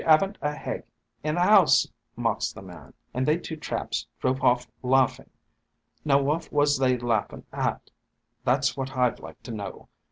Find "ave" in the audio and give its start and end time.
0.05-0.25